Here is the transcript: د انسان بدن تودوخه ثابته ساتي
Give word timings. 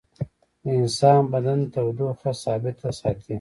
د 0.63 0.65
انسان 0.79 1.21
بدن 1.33 1.59
تودوخه 1.73 2.31
ثابته 2.43 2.89
ساتي 2.99 3.29